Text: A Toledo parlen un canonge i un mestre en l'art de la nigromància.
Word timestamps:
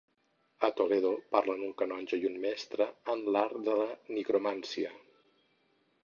A 0.67 0.69
Toledo 0.77 1.09
parlen 1.33 1.59
un 1.65 1.73
canonge 1.81 2.17
i 2.21 2.25
un 2.29 2.39
mestre 2.45 2.87
en 3.15 3.21
l'art 3.35 3.59
de 3.67 3.75
la 3.81 3.85
nigromància. 4.17 4.95